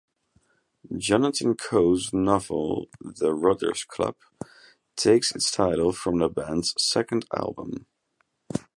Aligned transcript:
Jonathan 0.97 1.53
Coe's 1.55 2.11
novel 2.11 2.87
"The 3.01 3.35
Rotters' 3.35 3.85
Club" 3.85 4.15
takes 4.95 5.35
its 5.35 5.51
title 5.51 5.91
from 5.91 6.17
the 6.17 6.27
band's 6.27 6.73
second 6.79 7.27
album. 7.37 7.85